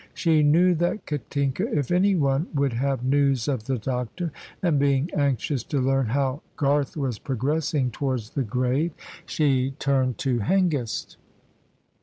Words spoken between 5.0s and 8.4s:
anxious to learn how Garth was progressing towards